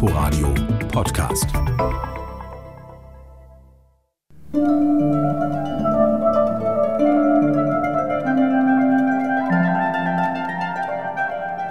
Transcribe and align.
Inforadio 0.00 0.54
Podcast. 0.92 1.48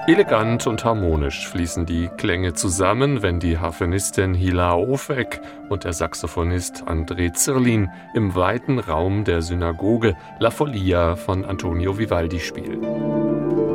Elegant 0.07 0.67
und 0.67 0.83
harmonisch 0.83 1.47
fließen 1.47 1.85
die 1.85 2.09
Klänge 2.17 2.53
zusammen, 2.53 3.21
wenn 3.21 3.39
die 3.39 3.59
Harfenistin 3.59 4.33
Hila 4.33 4.75
Ofek 4.75 5.39
und 5.69 5.85
der 5.85 5.93
Saxophonist 5.93 6.83
André 6.83 7.31
Zirlin 7.31 7.89
im 8.13 8.35
weiten 8.35 8.79
Raum 8.79 9.23
der 9.23 9.41
Synagoge 9.41 10.17
La 10.39 10.51
Folia 10.51 11.15
von 11.15 11.45
Antonio 11.45 11.97
Vivaldi 11.97 12.41
spielen. 12.41 13.66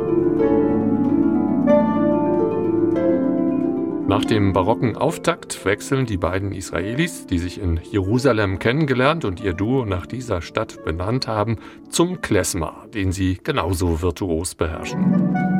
Nach 4.13 4.25
dem 4.25 4.53
barocken 4.53 4.95
Auftakt 4.95 5.65
wechseln 5.65 6.05
die 6.05 6.17
beiden 6.17 6.51
Israelis, 6.51 7.25
die 7.25 7.39
sich 7.39 7.59
in 7.59 7.79
Jerusalem 7.81 8.59
kennengelernt 8.59 9.25
und 9.25 9.41
ihr 9.41 9.53
Duo 9.53 9.85
nach 9.85 10.05
dieser 10.05 10.43
Stadt 10.43 10.85
benannt 10.85 11.27
haben, 11.27 11.57
zum 11.89 12.21
Klezmer, 12.21 12.85
den 12.93 13.11
sie 13.11 13.39
genauso 13.43 14.03
virtuos 14.03 14.53
beherrschen. 14.53 15.52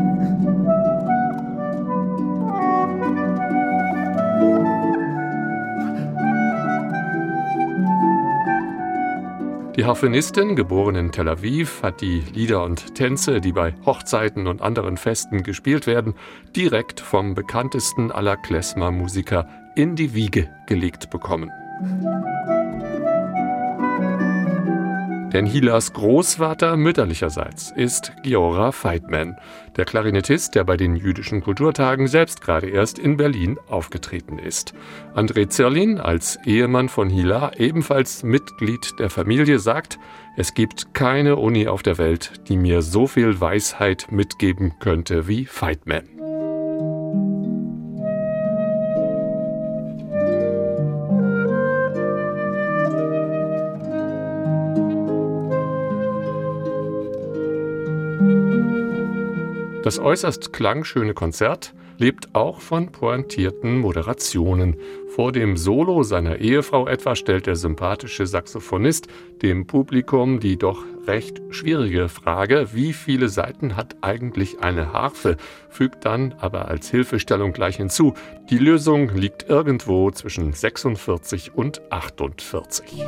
Die 9.76 9.86
Harfenistin, 9.86 10.56
geboren 10.56 10.96
in 10.96 11.12
Tel 11.12 11.28
Aviv, 11.28 11.82
hat 11.82 12.02
die 12.02 12.20
Lieder 12.32 12.64
und 12.64 12.94
Tänze, 12.94 13.42
die 13.42 13.52
bei 13.52 13.74
Hochzeiten 13.88 14.46
und 14.46 14.62
anderen 14.62 14.98
Festen 14.98 15.42
gespielt 15.42 15.88
werden, 15.88 16.14
direkt 16.56 17.00
vom 17.00 17.34
bekanntesten 17.34 18.12
aller 18.12 18.38
Klezmer-Musiker 18.38 19.48
in 19.76 19.96
die 19.96 20.14
Wiege 20.14 20.52
gelegt 20.68 21.10
bekommen. 21.10 21.52
Denn 25.34 25.48
Hilas 25.48 25.94
Großvater 25.94 26.78
mütterlicherseits 26.78 27.74
ist 27.76 28.14
Giora 28.24 28.72
Feitman, 28.72 29.36
der 29.76 29.86
Klarinettist, 29.86 30.54
der 30.54 30.64
bei 30.64 30.78
den 30.78 30.96
jüdischen 30.96 31.42
Kulturtagen 31.42 32.06
selbst 32.08 32.42
gerade 32.42 32.70
erst 32.70 33.00
in 33.00 33.18
Berlin 33.18 33.58
aufgetreten 33.68 34.38
ist. 34.38 34.76
André 35.16 35.50
Zerlin, 35.50 36.00
als 36.00 36.38
Ehemann 36.46 36.88
von 36.88 37.10
Hila, 37.10 37.52
ebenfalls 37.58 38.22
Mitglied 38.22 39.00
der 39.00 39.10
Familie, 39.10 39.58
sagt, 39.58 39.98
es 40.38 40.54
gibt 40.54 40.94
keine 40.94 41.38
Uni 41.38 41.68
auf 41.68 41.82
der 41.82 41.98
Welt, 41.98 42.34
die 42.48 42.58
mir 42.58 42.84
so 42.84 43.08
viel 43.08 43.42
Weisheit 43.42 44.08
mitgeben 44.12 44.74
könnte 44.80 45.28
wie 45.28 45.46
Feitman. 45.46 46.13
Das 59.84 60.00
äußerst 60.00 60.54
klangschöne 60.54 61.14
Konzert 61.14 61.74
lebt 61.98 62.34
auch 62.34 62.62
von 62.62 62.92
pointierten 62.92 63.80
Moderationen. 63.80 64.78
Vor 65.10 65.32
dem 65.34 65.58
Solo 65.58 66.04
seiner 66.04 66.40
Ehefrau 66.40 66.88
etwa 66.88 67.16
stellt 67.16 67.48
der 67.48 67.58
sympathische 67.58 68.26
Saxophonist 68.26 69.08
dem 69.42 69.68
Publikum 69.68 70.40
die 70.40 70.58
doch 70.58 70.84
recht 71.06 71.42
schwierige 71.50 72.08
Frage, 72.08 72.70
wie 72.72 72.94
viele 72.94 73.28
Seiten 73.28 73.76
hat 73.76 73.98
eigentlich 74.02 74.62
eine 74.62 74.94
Harfe, 74.94 75.36
fügt 75.70 76.06
dann 76.06 76.34
aber 76.40 76.70
als 76.70 76.90
Hilfestellung 76.90 77.52
gleich 77.52 77.76
hinzu, 77.76 78.14
die 78.50 78.60
Lösung 78.60 79.10
liegt 79.10 79.50
irgendwo 79.50 80.10
zwischen 80.12 80.54
46 80.54 81.54
und 81.56 81.82
48. 81.92 83.04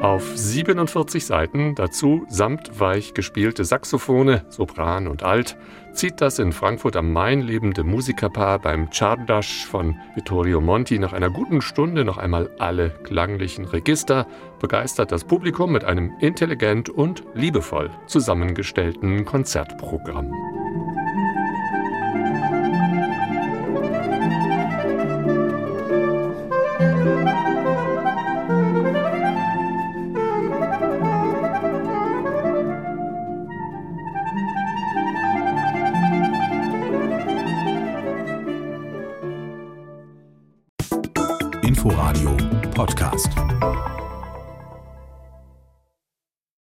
Auf 0.00 0.36
47 0.36 1.26
Seiten, 1.26 1.74
dazu 1.74 2.24
samtweich 2.28 3.14
gespielte 3.14 3.64
Saxophone, 3.64 4.42
Sopran 4.48 5.08
und 5.08 5.24
Alt, 5.24 5.56
zieht 5.92 6.20
das 6.20 6.38
in 6.38 6.52
Frankfurt 6.52 6.94
am 6.94 7.12
Main 7.12 7.40
lebende 7.40 7.82
Musikerpaar 7.82 8.60
beim 8.60 8.90
Czardasch 8.90 9.66
von 9.66 9.96
Vittorio 10.14 10.60
Monti 10.60 11.00
nach 11.00 11.12
einer 11.12 11.30
guten 11.30 11.60
Stunde 11.60 12.04
noch 12.04 12.16
einmal 12.16 12.48
alle 12.60 12.90
klanglichen 12.90 13.64
Register, 13.64 14.28
begeistert 14.60 15.10
das 15.10 15.24
Publikum 15.24 15.72
mit 15.72 15.82
einem 15.82 16.12
intelligent 16.20 16.88
und 16.88 17.24
liebevoll 17.34 17.90
zusammengestellten 18.06 19.24
Konzertprogramm. 19.24 20.32
Inforadio 41.68 42.34
Podcast. 42.74 43.87